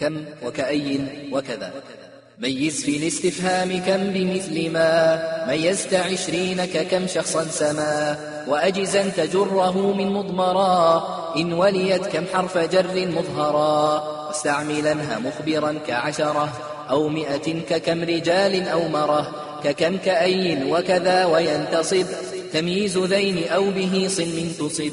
كم 0.00 0.24
وكأي 0.46 1.00
وكذا. 1.32 1.72
ميز 2.38 2.84
في 2.84 2.96
الاستفهام 2.96 3.82
كم 3.86 4.10
بمثل 4.10 4.70
ما 4.70 5.46
ميزت 5.46 5.94
عشرين 5.94 6.64
ككم 6.64 7.06
شخصا 7.06 7.44
سما. 7.44 8.16
وأجزا 8.48 9.08
تجره 9.08 9.92
من 9.92 10.12
مضمرا 10.12 11.04
إن 11.36 11.52
وليت 11.52 12.06
كم 12.06 12.24
حرف 12.34 12.58
جر 12.58 13.08
مظهرا. 13.08 14.00
واستعملنها 14.28 15.18
مخبرا 15.18 15.78
كعشرة 15.86 16.52
أو 16.90 17.08
مئة 17.08 17.60
ككم 17.70 18.02
رجال 18.02 18.68
أو 18.68 18.88
مرة. 18.88 19.46
ككم 19.64 19.96
كأي 19.96 20.72
وكذا 20.72 21.24
وينتصب 21.24 22.06
تمييز 22.52 22.98
ذين 22.98 23.48
أو 23.48 23.70
به 23.70 24.06
صن 24.08 24.48
تصب. 24.58 24.92